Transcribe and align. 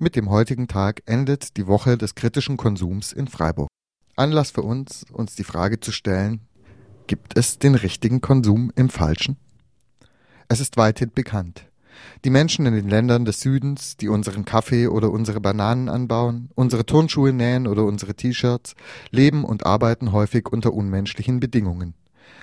Mit 0.00 0.14
dem 0.14 0.30
heutigen 0.30 0.68
Tag 0.68 1.02
endet 1.06 1.56
die 1.56 1.66
Woche 1.66 1.98
des 1.98 2.14
kritischen 2.14 2.56
Konsums 2.56 3.12
in 3.12 3.26
Freiburg. 3.26 3.66
Anlass 4.14 4.52
für 4.52 4.62
uns, 4.62 5.04
uns 5.10 5.34
die 5.34 5.42
Frage 5.42 5.80
zu 5.80 5.90
stellen, 5.90 6.42
gibt 7.08 7.36
es 7.36 7.58
den 7.58 7.74
richtigen 7.74 8.20
Konsum 8.20 8.70
im 8.76 8.90
Falschen? 8.90 9.38
Es 10.46 10.60
ist 10.60 10.76
weithin 10.76 11.10
bekannt. 11.12 11.66
Die 12.24 12.30
Menschen 12.30 12.64
in 12.66 12.74
den 12.74 12.88
Ländern 12.88 13.24
des 13.24 13.40
Südens, 13.40 13.96
die 13.96 14.06
unseren 14.06 14.44
Kaffee 14.44 14.86
oder 14.86 15.10
unsere 15.10 15.40
Bananen 15.40 15.88
anbauen, 15.88 16.50
unsere 16.54 16.86
Turnschuhe 16.86 17.32
nähen 17.32 17.66
oder 17.66 17.82
unsere 17.82 18.14
T-Shirts, 18.14 18.76
leben 19.10 19.42
und 19.42 19.66
arbeiten 19.66 20.12
häufig 20.12 20.46
unter 20.48 20.74
unmenschlichen 20.74 21.40
Bedingungen. 21.40 21.94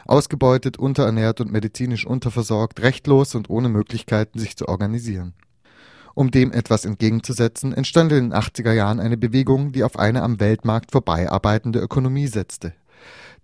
Ausgebeutet, 0.06 0.76
unterernährt 0.76 1.40
und 1.40 1.54
medizinisch 1.54 2.06
unterversorgt, 2.06 2.82
rechtlos 2.82 3.34
und 3.34 3.50
ohne 3.50 3.70
Möglichkeiten, 3.70 4.40
sich 4.40 4.58
zu 4.58 4.68
organisieren. 4.68 5.36
Um 6.16 6.32
dem 6.32 6.54
etwas 6.54 6.86
entgegenzusetzen, 6.86 7.74
entstand 7.74 8.14
in 8.14 8.30
den 8.30 8.34
80er 8.34 8.72
Jahren 8.72 9.02
eine 9.02 9.18
Bewegung, 9.18 9.74
die 9.74 9.84
auf 9.84 10.00
eine 10.00 10.24
am 10.24 10.40
Weltmarkt 10.40 10.94
vorbei 10.94 11.30
arbeitende 11.30 11.80
Ökonomie 11.80 12.28
setzte. 12.28 12.74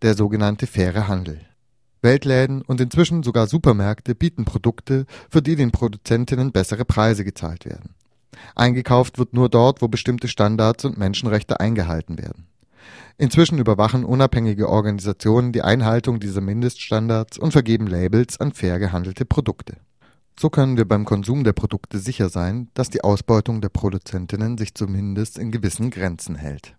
Der 0.02 0.16
sogenannte 0.16 0.67
faire 0.67 1.09
Handel. 1.09 1.41
Weltläden 2.02 2.62
und 2.62 2.79
inzwischen 2.79 3.23
sogar 3.23 3.48
Supermärkte 3.48 4.15
bieten 4.15 4.45
Produkte, 4.45 5.05
für 5.29 5.41
die 5.41 5.57
den 5.57 5.71
Produzentinnen 5.71 6.53
bessere 6.53 6.85
Preise 6.85 7.26
gezahlt 7.26 7.65
werden. 7.65 7.93
Eingekauft 8.55 9.20
wird 9.20 9.34
nur 9.34 9.49
dort, 9.49 9.81
wo 9.81 9.90
bestimmte 9.90 10.29
Standards 10.29 10.85
und 10.85 10.98
Menschenrechte 10.98 11.59
eingehalten 11.59 12.17
werden. 12.17 12.48
Inzwischen 13.17 13.59
überwachen 13.59 14.05
unabhängige 14.05 14.70
Organisationen 14.70 15.51
die 15.51 15.62
Einhaltung 15.62 16.21
dieser 16.21 16.41
Mindeststandards 16.41 17.38
und 17.38 17.51
vergeben 17.51 17.85
Labels 17.85 18.40
an 18.40 18.53
fair 18.53 18.79
gehandelte 18.79 19.26
Produkte. 19.26 19.76
So 20.40 20.49
können 20.49 20.77
wir 20.77 20.85
beim 20.88 21.05
Konsum 21.05 21.44
der 21.44 21.53
Produkte 21.53 21.99
sicher 21.99 22.30
sein, 22.30 22.70
dass 22.73 22.90
die 22.90 23.03
Ausbeutung 23.03 23.62
der 23.62 23.70
Produzentinnen 23.70 24.57
sich 24.57 24.73
zumindest 24.73 25.38
in 25.38 25.52
gewissen 25.52 25.91
Grenzen 25.91 26.35
hält. 26.35 26.76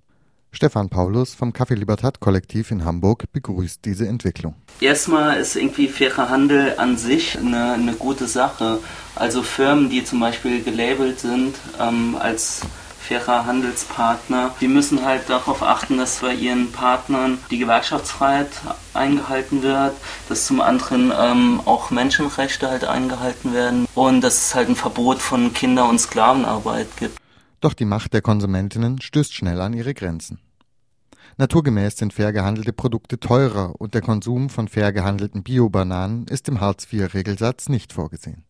Stefan 0.55 0.91
Paulus 0.91 1.34
vom 1.34 1.53
Café 1.53 1.75
Libertad 1.75 2.20
Kollektiv 2.20 2.70
in 2.70 2.84
Hamburg 2.84 3.25
begrüßt 3.33 3.86
diese 3.86 4.06
Entwicklung. 4.06 4.55
Erstmal 4.81 5.39
ist 5.39 5.56
irgendwie 5.56 5.89
fairer 5.89 6.28
Handel 6.28 6.75
an 6.77 6.98
sich 6.98 7.39
eine, 7.39 7.72
eine 7.72 7.94
gute 7.94 8.27
Sache. 8.27 8.78
Also 9.14 9.42
Firmen, 9.42 9.89
die 9.89 10.05
zum 10.05 10.20
Beispiel 10.20 10.62
gelabelt 10.62 11.20
sind 11.20 11.55
ähm, 11.81 12.16
als 12.20 12.61
fairer 13.03 13.47
Handelspartner. 13.47 14.55
Die 14.61 14.69
müssen 14.69 15.05
halt 15.05 15.28
darauf 15.28 15.62
achten, 15.62 15.98
dass 15.98 16.20
bei 16.20 16.34
ihren 16.34 16.72
Partnern 16.72 17.39
die 17.50 17.59
Gewerkschaftsfreiheit 17.59 18.50
eingehalten 18.94 19.62
wird, 19.62 19.94
dass 20.28 20.47
zum 20.47 20.61
anderen 20.61 21.12
ähm, 21.19 21.61
auch 21.64 21.91
Menschenrechte 21.91 22.69
halt 22.69 22.84
eingehalten 22.84 23.53
werden 23.53 23.86
und 23.94 24.20
dass 24.20 24.47
es 24.47 24.55
halt 24.55 24.69
ein 24.69 24.77
Verbot 24.77 25.19
von 25.19 25.53
Kinder- 25.53 25.89
und 25.89 25.98
Sklavenarbeit 25.98 26.89
gibt. 26.97 27.19
Doch 27.61 27.75
die 27.75 27.84
Macht 27.84 28.12
der 28.12 28.22
Konsumentinnen 28.22 29.00
stößt 29.00 29.34
schnell 29.34 29.61
an 29.61 29.72
ihre 29.72 29.94
Grenzen. 29.94 30.41
Naturgemäß 31.39 31.97
sind 31.97 32.12
fair 32.12 32.33
gehandelte 32.33 32.72
Produkte 32.72 33.19
teurer 33.19 33.75
und 33.78 33.94
der 33.94 34.03
Konsum 34.03 34.50
von 34.50 34.69
fair 34.69 34.92
gehandelten 34.92 35.42
Bio-Bananen 35.42 36.27
ist 36.27 36.48
im 36.48 36.61
Hartz-IV-Regelsatz 36.61 37.69
nicht 37.69 37.92
vorgesehen. 37.92 38.44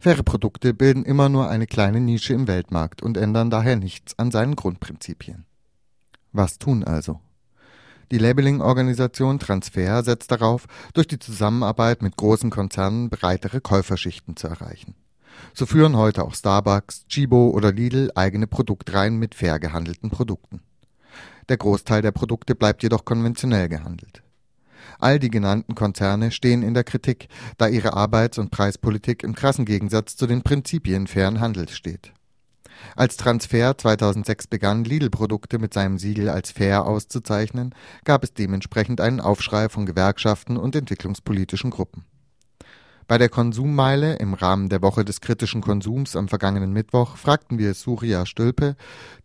Faire 0.00 0.22
Produkte 0.22 0.74
bilden 0.74 1.04
immer 1.04 1.28
nur 1.28 1.48
eine 1.48 1.66
kleine 1.66 2.00
Nische 2.00 2.34
im 2.34 2.48
Weltmarkt 2.48 3.02
und 3.02 3.16
ändern 3.16 3.50
daher 3.50 3.76
nichts 3.76 4.18
an 4.18 4.30
seinen 4.30 4.56
Grundprinzipien. 4.56 5.44
Was 6.32 6.58
tun 6.58 6.82
also? 6.82 7.20
Die 8.10 8.18
Labeling-Organisation 8.18 9.38
Transfer 9.38 10.02
setzt 10.02 10.30
darauf, 10.30 10.66
durch 10.92 11.06
die 11.06 11.18
Zusammenarbeit 11.18 12.02
mit 12.02 12.16
großen 12.16 12.50
Konzernen 12.50 13.08
breitere 13.08 13.60
Käuferschichten 13.60 14.36
zu 14.36 14.48
erreichen. 14.48 14.94
So 15.54 15.66
führen 15.66 15.96
heute 15.96 16.22
auch 16.24 16.34
Starbucks, 16.34 17.06
Chibo 17.08 17.48
oder 17.50 17.72
Lidl 17.72 18.10
eigene 18.14 18.46
Produktreihen 18.46 19.16
mit 19.18 19.34
fair 19.34 19.58
gehandelten 19.58 20.10
Produkten. 20.10 20.60
Der 21.48 21.56
Großteil 21.56 22.02
der 22.02 22.12
Produkte 22.12 22.54
bleibt 22.54 22.82
jedoch 22.82 23.04
konventionell 23.04 23.68
gehandelt. 23.68 24.22
All 24.98 25.18
die 25.18 25.30
genannten 25.30 25.74
Konzerne 25.74 26.30
stehen 26.30 26.62
in 26.62 26.74
der 26.74 26.84
Kritik, 26.84 27.28
da 27.58 27.68
ihre 27.68 27.94
Arbeits- 27.94 28.38
und 28.38 28.50
Preispolitik 28.50 29.22
im 29.22 29.34
krassen 29.34 29.64
Gegensatz 29.64 30.16
zu 30.16 30.26
den 30.26 30.42
Prinzipien 30.42 31.06
fairen 31.06 31.40
Handels 31.40 31.76
steht. 31.76 32.12
Als 32.96 33.16
Transfer 33.16 33.76
2006 33.76 34.48
begann, 34.48 34.84
Lidl-Produkte 34.84 35.58
mit 35.58 35.72
seinem 35.72 35.98
Siegel 35.98 36.28
als 36.28 36.50
fair 36.50 36.84
auszuzeichnen, 36.86 37.74
gab 38.04 38.24
es 38.24 38.34
dementsprechend 38.34 39.00
einen 39.00 39.20
Aufschrei 39.20 39.68
von 39.68 39.86
Gewerkschaften 39.86 40.56
und 40.56 40.74
entwicklungspolitischen 40.74 41.70
Gruppen. 41.70 42.04
Bei 43.08 43.18
der 43.18 43.28
Konsummeile 43.28 44.16
im 44.16 44.34
Rahmen 44.34 44.68
der 44.68 44.82
Woche 44.82 45.04
des 45.04 45.20
kritischen 45.20 45.60
Konsums 45.60 46.16
am 46.16 46.28
vergangenen 46.28 46.72
Mittwoch 46.72 47.16
fragten 47.16 47.58
wir 47.58 47.74
Surya 47.74 48.26
Stülpe, 48.26 48.76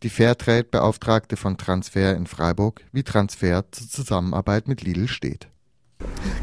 die 0.04 0.10
Fairtrade-Beauftragte 0.10 1.38
von 1.38 1.58
Transfer 1.58 2.16
in 2.16 2.28
Freiburg, 2.28 2.82
wie 2.92 3.04
Transfer 3.04 3.64
zur 3.72 3.88
Zusammenarbeit 3.88 4.68
mit 4.68 4.82
Lidl 4.82 5.08
steht. 5.08 5.48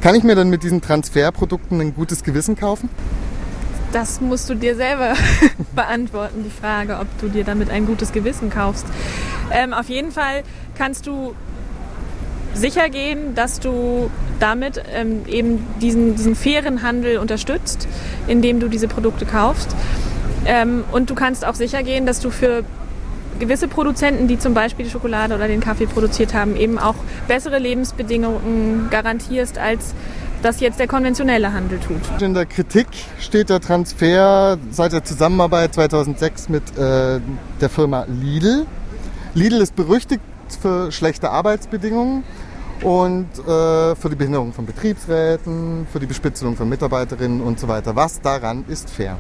Kann 0.00 0.14
ich 0.14 0.22
mir 0.22 0.34
dann 0.34 0.50
mit 0.50 0.62
diesen 0.62 0.80
Transferprodukten 0.80 1.80
ein 1.80 1.94
gutes 1.94 2.22
Gewissen 2.22 2.56
kaufen? 2.56 2.88
Das 3.92 4.20
musst 4.20 4.50
du 4.50 4.54
dir 4.54 4.74
selber 4.74 5.14
beantworten, 5.74 6.42
die 6.44 6.50
Frage, 6.50 6.98
ob 6.98 7.06
du 7.20 7.28
dir 7.28 7.44
damit 7.44 7.70
ein 7.70 7.86
gutes 7.86 8.12
Gewissen 8.12 8.50
kaufst. 8.50 8.86
Ähm, 9.52 9.72
auf 9.72 9.88
jeden 9.88 10.10
Fall 10.10 10.42
kannst 10.76 11.06
du 11.06 11.34
sicher 12.54 12.88
gehen, 12.88 13.34
dass 13.34 13.60
du 13.60 14.10
damit 14.40 14.82
ähm, 14.92 15.22
eben 15.26 15.64
diesen, 15.80 16.16
diesen 16.16 16.34
fairen 16.34 16.82
Handel 16.82 17.18
unterstützt, 17.18 17.88
indem 18.26 18.60
du 18.60 18.68
diese 18.68 18.88
Produkte 18.88 19.26
kaufst. 19.26 19.74
Ähm, 20.46 20.84
und 20.92 21.10
du 21.10 21.14
kannst 21.14 21.44
auch 21.44 21.54
sicher 21.54 21.82
gehen, 21.82 22.06
dass 22.06 22.20
du 22.20 22.30
für 22.30 22.64
gewisse 23.38 23.68
Produzenten, 23.68 24.28
die 24.28 24.38
zum 24.38 24.54
Beispiel 24.54 24.84
die 24.84 24.90
Schokolade 24.90 25.34
oder 25.34 25.48
den 25.48 25.60
Kaffee 25.60 25.86
produziert 25.86 26.34
haben, 26.34 26.56
eben 26.56 26.78
auch 26.78 26.94
bessere 27.26 27.58
Lebensbedingungen 27.58 28.88
garantierst, 28.90 29.58
als 29.58 29.94
das 30.42 30.60
jetzt 30.60 30.78
der 30.78 30.86
konventionelle 30.86 31.52
Handel 31.52 31.78
tut. 31.80 32.22
In 32.22 32.34
der 32.34 32.46
Kritik 32.46 32.86
steht 33.18 33.48
der 33.48 33.60
Transfer 33.60 34.58
seit 34.70 34.92
der 34.92 35.02
Zusammenarbeit 35.02 35.74
2006 35.74 36.48
mit 36.50 36.62
äh, 36.76 37.20
der 37.60 37.68
Firma 37.70 38.04
Lidl. 38.08 38.66
Lidl 39.34 39.60
ist 39.60 39.74
berüchtigt 39.74 40.20
für 40.60 40.92
schlechte 40.92 41.30
Arbeitsbedingungen 41.30 42.24
und 42.82 43.28
äh, 43.38 43.94
für 43.94 44.10
die 44.10 44.16
Behinderung 44.16 44.52
von 44.52 44.66
Betriebsräten, 44.66 45.86
für 45.92 46.00
die 46.00 46.06
Bespitzelung 46.06 46.56
von 46.56 46.68
Mitarbeiterinnen 46.68 47.40
und 47.40 47.58
so 47.58 47.68
weiter. 47.68 47.96
Was 47.96 48.20
daran 48.20 48.64
ist 48.68 48.90
fair? 48.90 49.16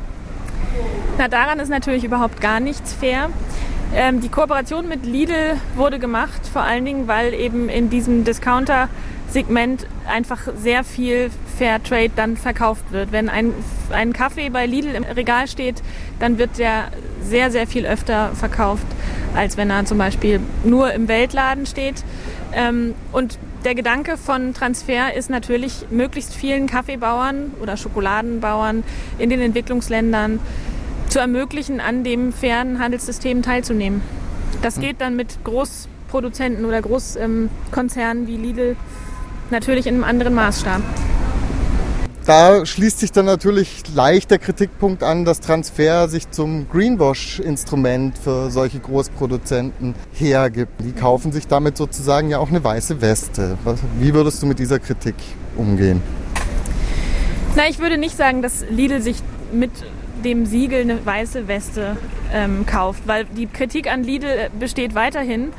Na, 1.18 1.28
daran 1.28 1.60
ist 1.60 1.68
natürlich 1.68 2.04
überhaupt 2.04 2.40
gar 2.40 2.60
nichts 2.60 2.92
fair. 2.92 3.30
Ähm, 3.94 4.20
die 4.20 4.28
Kooperation 4.28 4.88
mit 4.88 5.06
Lidl 5.06 5.56
wurde 5.76 5.98
gemacht, 5.98 6.40
vor 6.52 6.62
allen 6.62 6.84
Dingen, 6.84 7.06
weil 7.06 7.32
eben 7.32 7.68
in 7.68 7.90
diesem 7.90 8.24
Discounter-Segment 8.24 9.86
einfach 10.08 10.40
sehr 10.56 10.82
viel 10.82 11.30
Fairtrade 11.56 12.10
dann 12.16 12.36
verkauft 12.36 12.90
wird. 12.90 13.12
Wenn 13.12 13.28
ein, 13.28 13.52
ein 13.90 14.12
Kaffee 14.12 14.50
bei 14.50 14.66
Lidl 14.66 14.94
im 14.96 15.04
Regal 15.04 15.46
steht, 15.46 15.82
dann 16.18 16.38
wird 16.38 16.58
der 16.58 16.88
sehr, 17.22 17.52
sehr 17.52 17.68
viel 17.68 17.86
öfter 17.86 18.32
verkauft, 18.34 18.86
als 19.34 19.56
wenn 19.56 19.70
er 19.70 19.84
zum 19.84 19.98
Beispiel 19.98 20.40
nur 20.64 20.92
im 20.92 21.08
Weltladen 21.08 21.66
steht. 21.66 22.04
Ähm, 22.52 22.94
und 23.12 23.38
der 23.64 23.74
Gedanke 23.74 24.16
von 24.16 24.54
Transfer 24.54 25.14
ist 25.14 25.30
natürlich, 25.30 25.86
möglichst 25.90 26.34
vielen 26.34 26.66
Kaffeebauern 26.66 27.52
oder 27.60 27.76
Schokoladenbauern 27.76 28.84
in 29.18 29.30
den 29.30 29.40
Entwicklungsländern 29.40 30.38
zu 31.08 31.18
ermöglichen, 31.18 31.80
an 31.80 32.04
dem 32.04 32.32
fairen 32.32 32.78
Handelssystem 32.78 33.42
teilzunehmen. 33.42 34.02
Das 34.62 34.80
geht 34.80 35.00
dann 35.00 35.16
mit 35.16 35.44
Großproduzenten 35.44 36.64
oder 36.64 36.80
Großkonzernen 36.82 38.26
wie 38.26 38.36
Lidl 38.36 38.76
natürlich 39.50 39.86
in 39.86 39.94
einem 39.94 40.04
anderen 40.04 40.34
Maßstab. 40.34 40.82
Da 42.26 42.64
schließt 42.64 43.00
sich 43.00 43.12
dann 43.12 43.26
natürlich 43.26 43.82
leicht 43.94 44.30
der 44.30 44.38
Kritikpunkt 44.38 45.02
an, 45.02 45.26
dass 45.26 45.40
Transfer 45.40 46.08
sich 46.08 46.30
zum 46.30 46.66
Greenwash-Instrument 46.70 48.16
für 48.16 48.50
solche 48.50 48.80
Großproduzenten 48.80 49.94
hergibt. 50.14 50.72
Die 50.80 50.92
kaufen 50.92 51.32
sich 51.32 51.46
damit 51.46 51.76
sozusagen 51.76 52.30
ja 52.30 52.38
auch 52.38 52.48
eine 52.48 52.64
weiße 52.64 53.02
Weste. 53.02 53.58
Wie 54.00 54.14
würdest 54.14 54.42
du 54.42 54.46
mit 54.46 54.58
dieser 54.58 54.78
Kritik 54.78 55.16
umgehen? 55.54 56.00
Na, 57.56 57.68
ich 57.68 57.78
würde 57.78 57.98
nicht 57.98 58.16
sagen, 58.16 58.40
dass 58.40 58.64
Lidl 58.70 59.02
sich 59.02 59.18
mit 59.52 59.72
dem 60.24 60.46
Siegel 60.46 60.80
eine 60.80 61.04
weiße 61.04 61.46
Weste 61.46 61.98
ähm, 62.32 62.64
kauft, 62.64 63.06
weil 63.06 63.26
die 63.26 63.46
Kritik 63.46 63.92
an 63.92 64.02
Lidl 64.02 64.48
besteht 64.58 64.94
weiterhin. 64.94 65.52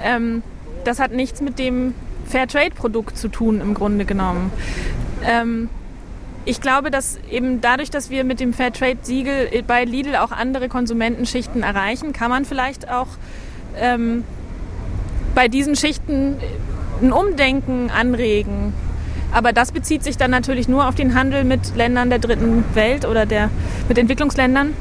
Ähm, 0.00 0.44
das 0.84 1.00
hat 1.00 1.10
nichts 1.10 1.40
mit 1.40 1.58
dem 1.58 1.92
Fairtrade-Produkt 2.26 3.18
zu 3.18 3.26
tun 3.26 3.60
im 3.60 3.74
Grunde 3.74 4.04
genommen. 4.04 4.52
Ähm, 5.24 5.68
ich 6.44 6.60
glaube, 6.60 6.90
dass 6.90 7.18
eben 7.30 7.60
dadurch, 7.60 7.90
dass 7.90 8.10
wir 8.10 8.24
mit 8.24 8.40
dem 8.40 8.52
Fairtrade-Siegel 8.52 9.62
bei 9.66 9.84
Lidl 9.84 10.16
auch 10.16 10.32
andere 10.32 10.68
Konsumentenschichten 10.68 11.62
erreichen, 11.62 12.12
kann 12.12 12.30
man 12.30 12.44
vielleicht 12.44 12.90
auch 12.90 13.08
ähm, 13.76 14.24
bei 15.34 15.48
diesen 15.48 15.76
Schichten 15.76 16.36
ein 17.02 17.12
Umdenken 17.12 17.90
anregen 17.90 18.72
aber 19.34 19.52
das 19.52 19.72
bezieht 19.72 20.04
sich 20.04 20.16
dann 20.16 20.30
natürlich 20.30 20.68
nur 20.68 20.88
auf 20.88 20.94
den 20.94 21.14
Handel 21.14 21.42
mit 21.42 21.74
Ländern 21.74 22.08
der 22.08 22.20
dritten 22.20 22.64
Welt 22.74 23.04
oder 23.04 23.26
der, 23.26 23.50
mit 23.88 23.98
Entwicklungsländern. 23.98 24.74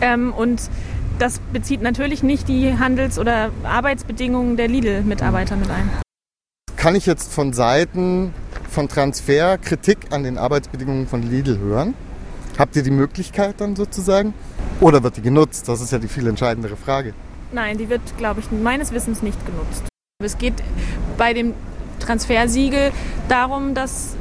Ähm, 0.00 0.32
und 0.32 0.70
das 1.18 1.40
bezieht 1.52 1.82
natürlich 1.82 2.22
nicht 2.22 2.46
die 2.46 2.78
Handels- 2.78 3.18
oder 3.18 3.50
Arbeitsbedingungen 3.64 4.56
der 4.56 4.68
Lidl-Mitarbeiter 4.68 5.56
mit 5.56 5.68
ein. 5.68 5.90
Kann 6.76 6.94
ich 6.94 7.06
jetzt 7.06 7.32
von 7.32 7.52
Seiten 7.52 8.32
von 8.76 8.88
Transfer 8.88 9.56
Kritik 9.56 10.08
an 10.10 10.22
den 10.22 10.36
Arbeitsbedingungen 10.36 11.06
von 11.06 11.22
Lidl 11.22 11.58
hören? 11.58 11.94
Habt 12.58 12.76
ihr 12.76 12.82
die 12.82 12.90
Möglichkeit 12.90 13.54
dann 13.58 13.74
sozusagen? 13.74 14.34
Oder 14.82 15.02
wird 15.02 15.16
die 15.16 15.22
genutzt? 15.22 15.66
Das 15.66 15.80
ist 15.80 15.92
ja 15.92 15.98
die 15.98 16.08
viel 16.08 16.26
entscheidendere 16.26 16.76
Frage. 16.76 17.14
Nein, 17.52 17.78
die 17.78 17.88
wird, 17.88 18.02
glaube 18.18 18.40
ich, 18.40 18.50
meines 18.50 18.92
Wissens 18.92 19.22
nicht 19.22 19.38
genutzt. 19.46 19.84
Es 20.22 20.36
geht 20.36 20.52
bei 21.16 21.32
dem 21.32 21.54
Transfersiegel 22.00 22.92
darum, 23.30 23.72
dass 23.72 24.14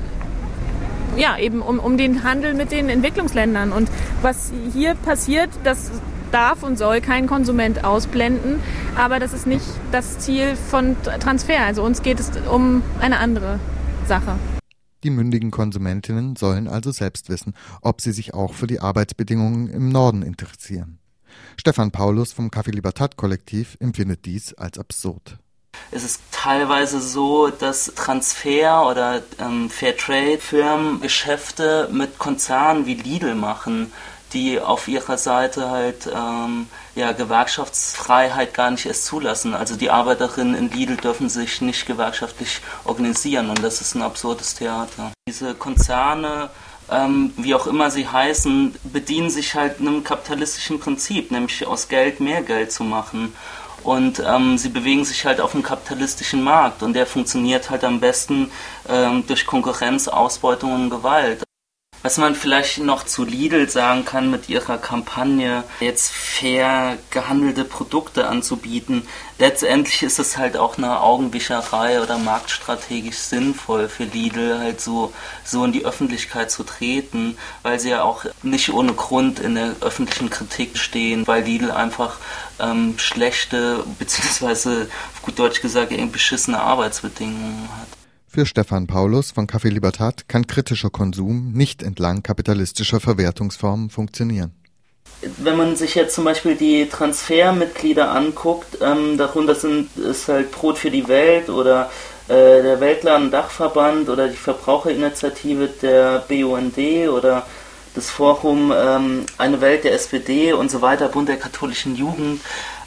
ja, 1.17 1.37
eben 1.37 1.61
um, 1.61 1.77
um 1.79 1.97
den 1.97 2.23
Handel 2.23 2.53
mit 2.53 2.71
den 2.71 2.87
Entwicklungsländern. 2.87 3.73
Und 3.73 3.89
was 4.21 4.53
hier 4.71 4.95
passiert, 4.95 5.49
das 5.65 5.91
darf 6.31 6.63
und 6.63 6.77
soll 6.77 7.01
kein 7.01 7.27
Konsument 7.27 7.83
ausblenden, 7.83 8.61
aber 8.95 9.19
das 9.19 9.33
ist 9.33 9.47
nicht 9.47 9.65
das 9.91 10.19
Ziel 10.19 10.55
von 10.55 10.95
Transfer. 11.19 11.59
Also 11.65 11.83
uns 11.83 12.03
geht 12.03 12.21
es 12.21 12.31
um 12.49 12.83
eine 13.01 13.19
andere 13.19 13.59
Sache. 14.07 14.37
Die 15.03 15.09
mündigen 15.09 15.51
Konsumentinnen 15.51 16.35
sollen 16.35 16.67
also 16.67 16.91
selbst 16.91 17.29
wissen, 17.29 17.53
ob 17.81 18.01
sie 18.01 18.11
sich 18.11 18.33
auch 18.33 18.53
für 18.53 18.67
die 18.67 18.79
Arbeitsbedingungen 18.79 19.67
im 19.67 19.89
Norden 19.89 20.21
interessieren. 20.21 20.99
Stefan 21.57 21.91
Paulus 21.91 22.31
vom 22.31 22.49
Café 22.49 22.71
Libertad 22.71 23.17
Kollektiv 23.17 23.77
empfindet 23.79 24.25
dies 24.25 24.53
als 24.53 24.77
absurd. 24.77 25.39
Es 25.91 26.03
ist 26.03 26.21
teilweise 26.31 26.99
so, 26.99 27.49
dass 27.49 27.93
Transfer- 27.95 28.87
oder 28.87 29.21
ähm, 29.39 29.69
Fairtrade-Firmen 29.69 31.01
Geschäfte 31.01 31.89
mit 31.91 32.17
Konzernen 32.19 32.85
wie 32.85 32.95
Lidl 32.95 33.35
machen, 33.35 33.91
die 34.33 34.59
auf 34.59 34.87
ihrer 34.87 35.17
Seite 35.17 35.69
halt 35.69 36.07
ähm, 36.13 36.67
ja, 36.95 37.11
Gewerkschaftsfreiheit 37.11 38.53
gar 38.53 38.71
nicht 38.71 38.85
erst 38.85 39.05
zulassen. 39.05 39.53
Also 39.53 39.75
die 39.75 39.89
Arbeiterinnen 39.89 40.55
in 40.55 40.71
Lidl 40.71 40.97
dürfen 40.97 41.29
sich 41.29 41.61
nicht 41.61 41.85
gewerkschaftlich 41.85 42.61
organisieren 42.83 43.49
und 43.49 43.63
das 43.63 43.81
ist 43.81 43.95
ein 43.95 44.01
absurdes 44.01 44.55
Theater. 44.55 45.11
Diese 45.27 45.55
Konzerne 45.55 46.49
ähm, 46.91 47.33
wie 47.37 47.55
auch 47.55 47.67
immer 47.67 47.89
sie 47.89 48.07
heißen, 48.07 48.75
bedienen 48.83 49.29
sich 49.29 49.55
halt 49.55 49.79
einem 49.79 50.03
kapitalistischen 50.03 50.79
Prinzip, 50.79 51.31
nämlich 51.31 51.65
aus 51.65 51.87
Geld 51.87 52.19
mehr 52.19 52.41
Geld 52.41 52.71
zu 52.71 52.83
machen. 52.83 53.33
Und 53.85 54.19
ähm, 54.25 54.57
sie 54.57 54.69
bewegen 54.69 55.05
sich 55.05 55.25
halt 55.25 55.39
auf 55.39 55.53
einem 55.53 55.61
kapitalistischen 55.61 56.41
Markt 56.41 56.81
und 56.81 56.93
der 56.93 57.05
funktioniert 57.05 57.69
halt 57.69 57.83
am 57.83 57.99
besten 57.99 58.49
ähm, 58.89 59.23
durch 59.27 59.45
Konkurrenz, 59.45 60.07
Ausbeutung 60.07 60.73
und 60.73 60.89
Gewalt. 60.89 61.43
Was 62.05 62.19
man 62.19 62.35
vielleicht 62.35 62.77
noch 62.77 63.03
zu 63.03 63.23
Lidl 63.23 63.67
sagen 63.67 64.05
kann 64.05 64.29
mit 64.29 64.47
ihrer 64.47 64.77
Kampagne, 64.77 65.63
jetzt 65.79 66.11
fair 66.11 66.99
gehandelte 67.09 67.65
Produkte 67.65 68.27
anzubieten, 68.27 69.07
letztendlich 69.39 70.03
ist 70.03 70.19
es 70.19 70.37
halt 70.37 70.55
auch 70.55 70.77
eine 70.77 71.01
Augenwischerei 71.01 71.99
oder 72.03 72.19
marktstrategisch 72.19 73.17
sinnvoll 73.17 73.89
für 73.89 74.03
Lidl, 74.03 74.59
halt 74.59 74.81
so, 74.81 75.13
so 75.43 75.65
in 75.65 75.71
die 75.71 75.83
Öffentlichkeit 75.83 76.51
zu 76.51 76.63
treten, 76.63 77.39
weil 77.63 77.79
sie 77.79 77.89
ja 77.89 78.03
auch 78.03 78.25
nicht 78.43 78.71
ohne 78.71 78.93
Grund 78.93 79.39
in 79.39 79.55
der 79.55 79.75
öffentlichen 79.81 80.29
Kritik 80.29 80.77
stehen, 80.77 81.25
weil 81.25 81.41
Lidl 81.41 81.71
einfach 81.71 82.17
ähm, 82.59 82.99
schlechte, 82.99 83.83
beziehungsweise 83.97 84.91
auf 85.15 85.23
gut 85.23 85.39
Deutsch 85.39 85.59
gesagt, 85.59 85.91
irgendwie 85.91 86.11
beschissene 86.11 86.59
Arbeitsbedingungen 86.59 87.67
hat. 87.81 87.94
Für 88.35 88.45
Stefan 88.45 88.85
Paulus 88.85 89.31
von 89.31 89.47
Café 89.47 89.69
Libertad 89.69 90.27
kann 90.27 90.45
kritischer 90.45 90.89
Konsum 90.89 91.53
nicht 91.53 91.81
entlang 91.81 92.21
kapitalistischer 92.21 92.99
Verwertungsformen 92.99 93.89
funktionieren. 93.89 94.51
Wenn 95.37 95.55
man 95.55 95.77
sich 95.77 95.95
jetzt 95.95 96.15
zum 96.15 96.25
Beispiel 96.25 96.55
die 96.55 96.89
Transfermitglieder 96.89 98.11
anguckt, 98.11 98.79
ähm, 98.81 99.17
darunter 99.17 99.55
sind 99.55 99.95
es 99.95 100.27
halt 100.27 100.51
Brot 100.51 100.77
für 100.77 100.91
die 100.91 101.07
Welt 101.07 101.47
oder 101.47 101.89
äh, 102.27 102.61
der 102.61 102.81
Weltladen-Dachverband 102.81 104.09
oder 104.09 104.27
die 104.27 104.35
Verbraucherinitiative 104.35 105.69
der 105.81 106.25
BUND 106.27 106.77
oder 107.07 107.45
das 107.93 108.09
Forum 108.09 108.73
ähm, 108.75 109.25
Eine 109.37 109.61
Welt 109.61 109.85
der 109.85 109.93
SPD 109.93 110.51
und 110.51 110.69
so 110.69 110.81
weiter, 110.81 111.07
Bund 111.07 111.29
der 111.29 111.37
katholischen 111.37 111.95
Jugend. 111.95 112.41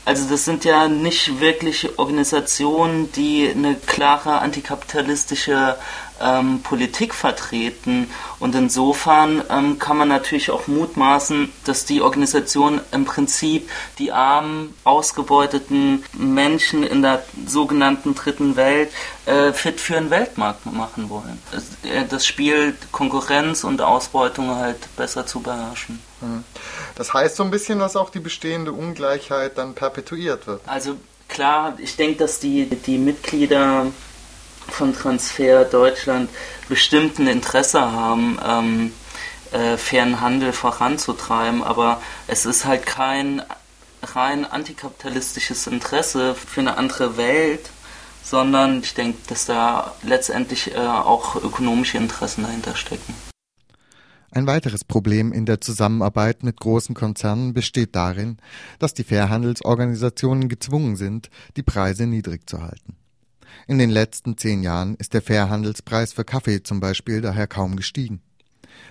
Also 0.09 0.27
das 0.27 0.47
sind 0.47 0.65
ja 0.65 0.89
nicht 0.89 1.39
wirklich 1.39 1.99
Organisationen, 1.99 3.13
die 3.13 3.47
eine 3.47 3.75
klare 3.75 4.39
antikapitalistische 4.39 5.77
ähm, 6.19 6.63
Politik 6.63 7.13
vertreten. 7.13 8.09
Und 8.41 8.55
insofern 8.55 9.43
ähm, 9.51 9.79
kann 9.79 9.99
man 9.99 10.09
natürlich 10.09 10.51
auch 10.51 10.67
mutmaßen, 10.67 11.53
dass 11.65 11.85
die 11.85 12.01
Organisation 12.01 12.81
im 12.91 13.05
Prinzip 13.05 13.69
die 13.99 14.11
armen, 14.11 14.75
ausgebeuteten 14.83 16.03
Menschen 16.15 16.85
in 16.85 17.03
der 17.03 17.23
sogenannten 17.47 18.15
dritten 18.15 18.57
Welt 18.57 18.91
äh, 19.27 19.53
fit 19.53 19.79
für 19.79 19.99
einen 19.99 20.09
Weltmarkt 20.09 20.65
machen 20.65 21.11
wollen. 21.11 21.39
Äh, 21.83 22.07
das 22.09 22.27
Spiel 22.27 22.75
Konkurrenz 22.93 23.63
und 23.63 23.83
Ausbeutung 23.83 24.57
halt 24.57 24.79
besser 24.97 25.27
zu 25.27 25.41
beherrschen. 25.41 26.01
Hm. 26.21 26.45
Das 26.99 27.15
heißt 27.15 27.37
so 27.37 27.45
ein 27.45 27.53
bisschen, 27.53 27.79
dass 27.79 27.95
auch 27.95 28.11
die 28.11 28.19
bestehende 28.19 28.73
Ungleichheit 28.73 29.57
dann 29.57 29.75
perpetuiert 29.75 30.49
wird. 30.49 30.61
Also 30.67 30.97
klar, 31.29 31.75
ich 31.79 31.95
denke, 31.95 32.19
dass 32.19 32.41
die, 32.41 32.67
die 32.67 32.99
Mitglieder 32.99 33.87
von 34.69 34.93
Transfer 34.93 35.65
Deutschland 35.65 36.29
bestimmt 36.69 37.21
ein 37.21 37.29
Interesse 37.29 37.81
haben, 37.81 38.39
ähm, 38.45 38.93
äh, 39.53 39.77
fairen 39.77 40.21
Handel 40.21 40.53
voranzutreiben, 40.53 41.63
aber 41.63 42.03
es 42.27 42.45
ist 42.45 42.65
halt 42.65 42.85
kein 42.85 43.43
rein 44.03 44.45
antikapitalistisches 44.45 45.69
Interesse 45.69 46.35
für 46.35 46.61
eine 46.61 46.77
andere 46.77 47.17
Welt, 47.17 47.71
sondern 48.25 48.81
ich 48.81 48.95
denke, 48.95 49.19
dass 49.29 49.47
da 49.47 49.95
letztendlich 50.03 50.75
äh, 50.75 50.79
auch 50.79 51.37
ökonomische 51.37 51.97
Interessen 51.97 52.43
dahinter 52.43 52.75
stecken. 52.75 53.15
Ein 54.39 54.47
weiteres 54.47 54.85
Problem 54.85 55.33
in 55.33 55.47
der 55.47 55.61
Zusammenarbeit 55.61 56.45
mit 56.45 56.61
großen 56.61 56.95
Konzernen 56.95 57.55
besteht 57.55 57.97
darin, 57.97 58.37
dass 58.79 58.95
die 58.95 59.03
Fairhandelsorganisationen 59.03 60.49
gezwungen 60.49 60.95
sind, 60.95 61.29
die 61.57 61.65
Preise 61.65 62.07
niedrig 62.07 62.49
zu 62.49 62.63
halten. 62.63 62.95
In 63.67 63.79
den 63.79 63.91
letzten 63.91 64.37
zehn 64.39 64.63
Jahren 64.63 64.95
ist 64.95 65.13
der 65.13 65.23
Fairhandelspreis 65.23 66.13
für 66.13 66.25
Kaffee 66.25 66.63
zum 66.63 66.79
Beispiel 66.79 67.21
daher 67.21 67.49
kaum 67.49 67.75
gestiegen. 67.75 68.21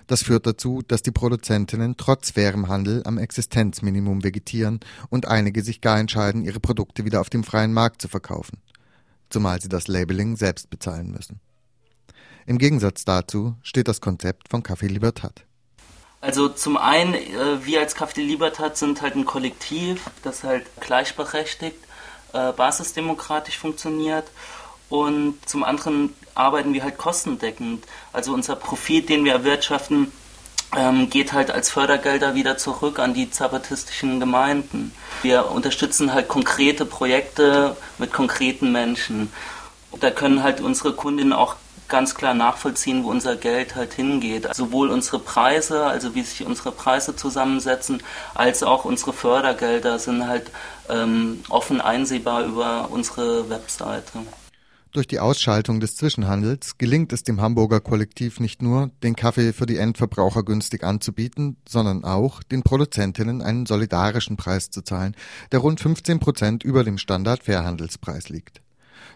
Das 0.06 0.22
führt 0.22 0.46
dazu, 0.46 0.82
dass 0.86 1.02
die 1.02 1.12
Produzentinnen 1.12 1.96
trotz 1.96 2.32
fairem 2.32 2.68
Handel 2.68 3.02
am 3.06 3.18
Existenzminimum 3.18 4.26
vegetieren 4.26 4.82
und 5.08 5.30
einige 5.30 5.64
sich 5.64 5.80
gar 5.80 5.98
entscheiden, 5.98 6.44
ihre 6.44 6.60
Produkte 6.60 7.06
wieder 7.06 7.22
auf 7.22 7.30
dem 7.30 7.46
freien 7.46 7.72
Markt 7.72 8.02
zu 8.02 8.10
verkaufen, 8.10 8.58
zumal 9.30 9.62
sie 9.62 9.70
das 9.70 9.88
Labeling 9.88 10.36
selbst 10.36 10.70
bezahlen 10.70 11.10
müssen. 11.10 11.40
Im 12.48 12.60
Gegensatz 12.60 13.04
dazu 13.04 13.56
steht 13.62 13.90
das 13.90 14.00
Konzept 14.00 14.50
von 14.50 14.64
Café 14.64 14.88
Libertad. 14.88 15.44
Also 16.22 16.48
zum 16.48 16.78
einen, 16.78 17.14
äh, 17.14 17.66
wir 17.66 17.82
als 17.82 17.94
Café 17.94 18.22
Libertad 18.22 18.78
sind 18.78 19.02
halt 19.02 19.16
ein 19.16 19.26
Kollektiv, 19.26 20.10
das 20.24 20.46
halt 20.46 20.66
gleichberechtigt, 20.80 21.76
äh, 22.32 22.54
basisdemokratisch 22.54 23.58
funktioniert 23.58 24.24
und 24.88 25.38
zum 25.46 25.66
anderen 25.66 26.14
arbeiten 26.36 26.74
wir 26.74 26.84
halt 26.84 26.98
kostendeckend. 26.98 27.84
Also 28.14 28.34
unser 28.34 28.56
Profit, 28.56 29.10
den 29.10 29.26
wir 29.26 29.34
erwirtschaften, 29.34 30.14
ähm, 30.74 31.10
geht 31.10 31.34
halt 31.34 31.52
als 31.52 31.70
Fördergelder 31.70 32.34
wieder 32.34 32.58
zurück 32.58 32.98
an 32.98 33.14
die 33.14 33.30
zapatistischen 33.30 34.22
Gemeinden. 34.22 34.94
Wir 35.22 35.52
unterstützen 35.52 36.14
halt 36.14 36.30
konkrete 36.30 36.86
Projekte 36.86 37.76
mit 37.98 38.14
konkreten 38.14 38.72
Menschen. 38.72 39.34
Da 40.00 40.12
können 40.12 40.44
halt 40.44 40.62
unsere 40.62 40.94
Kundinnen 40.94 41.34
auch 41.34 41.58
ganz 41.88 42.16
klar 42.16 42.34
nachvollziehen, 42.34 43.04
wo 43.04 43.10
unser 43.10 43.36
Geld 43.36 43.76
halt 43.76 43.94
hingeht. 43.94 44.54
Sowohl 44.54 44.90
unsere 44.90 45.20
Preise, 45.20 45.86
also 45.86 46.16
wie 46.16 46.24
sich 46.24 46.46
unsere 46.46 46.72
Preise 46.72 47.16
zusammensetzen, 47.16 48.04
als 48.34 48.64
auch 48.64 48.86
unsere 48.86 49.14
Fördergelder 49.14 50.00
sind 50.00 50.28
halt 50.28 50.52
ähm, 50.90 51.44
offen 51.50 51.82
einsehbar 51.82 52.46
über 52.46 52.90
unsere 52.92 53.50
Webseite. 53.50 54.20
Durch 54.94 55.08
die 55.08 55.20
Ausschaltung 55.20 55.80
des 55.80 55.96
Zwischenhandels 55.96 56.78
gelingt 56.78 57.14
es 57.14 57.22
dem 57.22 57.42
Hamburger 57.42 57.82
Kollektiv 57.82 58.40
nicht 58.40 58.62
nur, 58.62 58.90
den 59.04 59.16
Kaffee 59.16 59.54
für 59.54 59.66
die 59.66 59.78
Endverbraucher 59.78 60.44
günstig 60.44 60.84
anzubieten, 60.84 61.58
sondern 61.68 62.04
auch, 62.04 62.42
den 62.42 62.64
Produzentinnen 62.64 63.42
einen 63.42 63.66
solidarischen 63.66 64.38
Preis 64.38 64.70
zu 64.70 64.82
zahlen, 64.82 65.16
der 65.52 65.60
rund 65.60 65.82
15 65.82 66.20
Prozent 66.20 66.64
über 66.64 66.84
dem 66.84 66.98
Standard-Fairhandelspreis 66.98 68.30
liegt. 68.30 68.62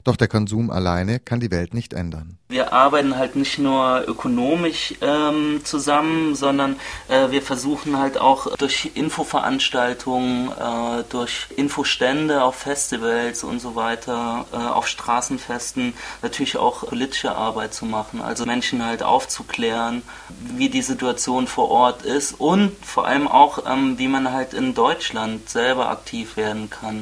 Doch 0.03 0.15
der 0.15 0.27
Konsum 0.27 0.69
alleine 0.69 1.19
kann 1.19 1.39
die 1.39 1.51
Welt 1.51 1.73
nicht 1.73 1.93
ändern. 1.93 2.37
Wir 2.49 2.73
arbeiten 2.73 3.17
halt 3.17 3.35
nicht 3.35 3.59
nur 3.59 4.03
ökonomisch 4.07 4.95
ähm, 5.01 5.61
zusammen, 5.63 6.35
sondern 6.35 6.75
äh, 7.07 7.31
wir 7.31 7.41
versuchen 7.41 7.97
halt 7.97 8.19
auch 8.19 8.55
durch 8.57 8.91
Infoveranstaltungen, 8.95 10.49
äh, 10.49 11.03
durch 11.09 11.47
Infostände 11.55 12.43
auf 12.43 12.55
Festivals 12.55 13.43
und 13.43 13.61
so 13.61 13.75
weiter, 13.75 14.45
äh, 14.51 14.57
auf 14.57 14.87
Straßenfesten 14.87 15.93
natürlich 16.21 16.57
auch 16.57 16.87
politische 16.87 17.35
Arbeit 17.35 17.73
zu 17.73 17.85
machen. 17.85 18.21
Also 18.21 18.45
Menschen 18.45 18.85
halt 18.85 19.03
aufzuklären, 19.03 20.01
wie 20.57 20.69
die 20.69 20.81
Situation 20.81 21.47
vor 21.47 21.69
Ort 21.69 22.01
ist 22.01 22.33
und 22.33 22.71
vor 22.85 23.07
allem 23.07 23.27
auch, 23.27 23.63
ähm, 23.71 23.97
wie 23.97 24.07
man 24.07 24.33
halt 24.33 24.53
in 24.53 24.73
Deutschland 24.73 25.49
selber 25.49 25.89
aktiv 25.89 26.35
werden 26.35 26.69
kann. 26.69 26.99